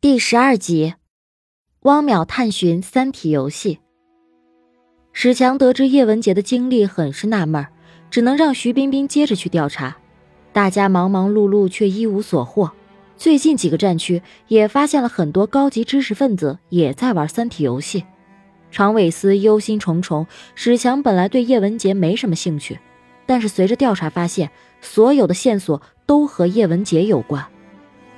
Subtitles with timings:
[0.00, 0.94] 第十二集，
[1.80, 3.80] 汪淼探寻《三体》游戏。
[5.12, 7.66] 史强得知叶文洁的经历，很是纳闷，
[8.08, 9.96] 只能让徐冰冰接着去调查。
[10.52, 12.70] 大家忙忙碌碌，却一无所获。
[13.16, 18.04] 最近几个战区也发现了很多高级知识分子也在玩《三体》游戏。
[18.70, 20.24] 常伟思忧心忡忡。
[20.54, 22.78] 史强本来对叶文洁没什么兴趣，
[23.26, 24.48] 但是随着调查发现，
[24.80, 27.44] 所有的线索都和叶文洁有关。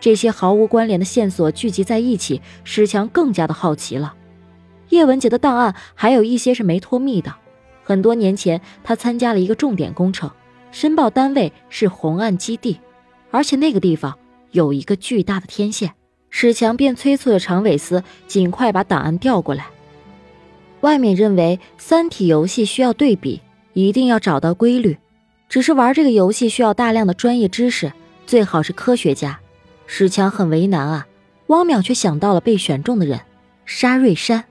[0.00, 4.14] 这些毫无关联的线索聚集在一起，史强更加的好奇了。
[4.88, 7.32] 叶文洁的档案还有一些是没脱密的。
[7.84, 10.30] 很多年前，他参加了一个重点工程，
[10.72, 12.80] 申报单位是红岸基地，
[13.30, 14.18] 而且那个地方
[14.50, 15.92] 有一个巨大的天线。
[16.30, 19.66] 史强便催促着常伟思尽快把档案调过来。
[20.80, 23.42] 外面认为《三体》游戏需要对比，
[23.74, 24.96] 一定要找到规律。
[25.48, 27.92] 只是玩这个游戏需要大量的专业知识，
[28.26, 29.40] 最好是科学家。
[29.92, 31.08] 史强很为难啊，
[31.48, 33.22] 汪淼却想到了被选中的人——
[33.66, 34.44] 沙瑞山。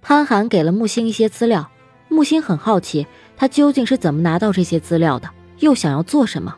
[0.00, 1.70] 潘寒给了木星一些资料，
[2.08, 6.56] 木星很好奇他究竟是怎么拿到这些资料的，又想要做什么。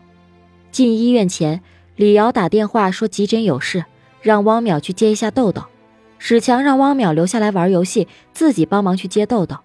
[0.70, 1.60] 进医院前，
[1.96, 3.84] 李瑶打电话说急诊有事，
[4.22, 5.64] 让汪淼去接一下豆豆。
[6.18, 9.56] 史强让汪淼留下来玩游戏，自己帮忙去接豆豆。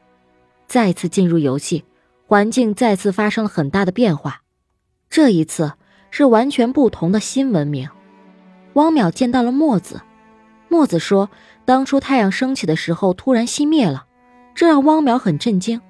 [0.68, 1.86] 再次进入游戏，
[2.26, 4.42] 环境再次发生了很大的变化，
[5.08, 5.74] 这一次。
[6.14, 7.88] 是完全不同的新文明。
[8.74, 10.02] 汪淼见到了墨子，
[10.70, 11.30] 墨子说，
[11.66, 14.06] 当初太阳升起的时候突然熄灭了，
[14.56, 15.82] 这让汪淼很震惊。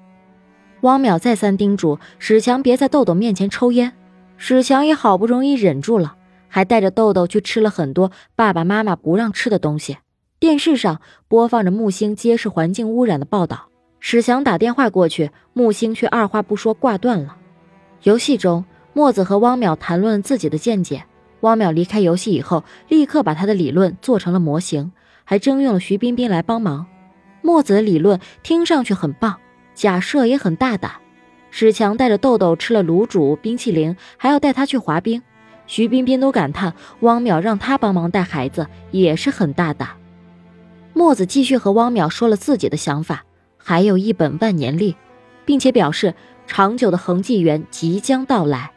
[0.80, 3.92] 汪淼再三叮嘱史强别在豆豆面前抽烟，
[4.36, 6.16] 史强也好不容易忍住了，
[6.48, 9.98] 还带着豆豆去吃了很多爸爸妈妈不让吃的东西。
[10.40, 13.68] 电视上播放着木星揭示环境污染的报道，
[14.00, 17.36] 史强打电话过去，木星却二话不说挂断了。
[18.02, 18.64] 游戏中。
[18.94, 21.06] 墨子和汪淼谈论自己的见解。
[21.42, 24.90] 汪淼离开游戏以后，立刻把他的理论做成了模型，
[25.24, 26.86] 还征用了徐冰冰来帮忙。
[27.42, 29.38] 墨子的理论听上去很棒，
[29.74, 30.92] 假设也很大胆。
[31.50, 35.22] 史强带着豆豆吃了卤煮冰淇淋，还要带他去滑冰。
[35.66, 39.90] 徐冰冰都感叹，汪淼让他帮忙带孩子也是很大胆。
[40.94, 43.24] 墨子继续和汪淼说了自己的想法，
[43.56, 44.94] 还有一本万年历，
[45.44, 46.14] 并且表示
[46.46, 48.70] 长久的恒纪元即将到来。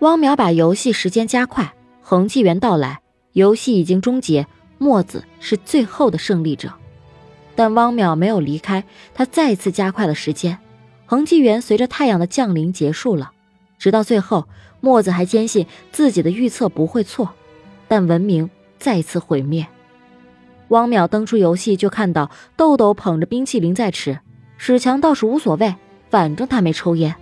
[0.00, 1.74] 汪淼把游戏时间加快，
[2.08, 3.00] 恒纪元到来，
[3.32, 4.46] 游戏已经终结，
[4.78, 6.72] 墨子是最后的胜利者。
[7.56, 10.56] 但汪淼没有离开，他再次加快了时间，
[11.04, 13.32] 恒纪元随着太阳的降临结束了。
[13.76, 14.46] 直到最后，
[14.80, 17.30] 墨子还坚信自己的预测不会错，
[17.88, 19.66] 但文明再次毁灭。
[20.68, 24.20] 汪淼登出游戏就看到豆豆捧着冰淇淋在吃，
[24.58, 25.74] 史强倒是无所谓，
[26.08, 27.16] 反正他没抽烟。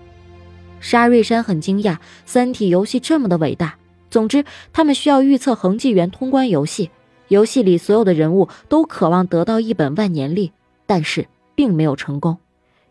[0.79, 1.95] 沙瑞山很惊讶，
[2.27, 3.79] 《三体》游戏这么的伟大。
[4.15, 6.93] 总之，他们需要预测恒纪元通关游戏。
[7.27, 10.53] 游戏里所有的人物都渴望得到一本万年历，
[10.87, 11.27] 但是
[11.57, 12.39] 并没有成功，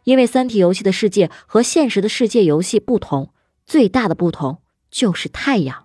[0.03, 3.29] 因为《三体》游戏的世界和现实的世界游戏不同，
[3.66, 4.57] 最大的不同
[4.91, 5.82] 就是太阳。